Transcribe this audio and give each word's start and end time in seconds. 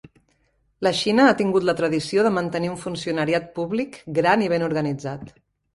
La 0.87 0.91
Xina 0.99 1.27
ha 1.31 1.35
tingut 1.43 1.67
la 1.71 1.75
tradició 1.81 2.25
de 2.29 2.33
mantenir 2.39 2.73
un 2.73 2.81
funcionariat 2.87 3.49
públic 3.61 4.03
gran 4.21 4.47
i 4.49 4.53
ben 4.57 4.71
organitzat. 4.73 5.33